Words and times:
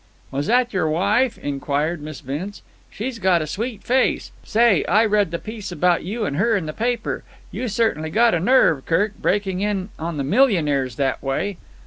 "Was 0.31 0.47
that 0.47 0.73
your 0.73 0.89
wife?" 0.89 1.37
inquired 1.37 2.01
Miss 2.01 2.21
Vince. 2.21 2.63
"She's 2.89 3.19
got 3.19 3.43
a 3.43 3.45
sweet 3.45 3.83
face. 3.83 4.31
Say, 4.43 4.83
I 4.85 5.05
read 5.05 5.29
the 5.29 5.37
piece 5.37 5.71
about 5.71 6.03
you 6.03 6.25
and 6.25 6.37
her 6.37 6.57
in 6.57 6.65
the 6.65 6.73
paper. 6.73 7.23
You 7.51 7.67
certainly 7.67 8.09
got 8.09 8.33
a 8.33 8.39
nerve, 8.39 8.83
Kirk, 8.87 9.13
breaking 9.21 9.59
in 9.61 9.89
on 9.99 10.17
the 10.17 10.23
millionaires 10.23 10.95
that 10.95 11.21
way." 11.21 11.57